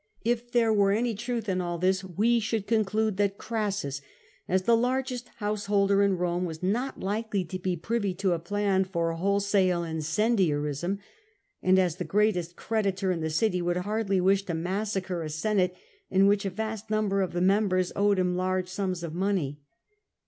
[0.25, 4.01] If there were any truth in all this, we should conclude that Crassus,
[4.47, 8.83] as the largest householder in Rome, was not likely to be privy to a plan
[8.83, 10.97] for whole sale incendiarism,
[11.61, 15.77] and, as the greatest creditor in the city, would hardly wish to massacre a Senate
[16.09, 19.59] in which a vast number of the members owed him large sums of money.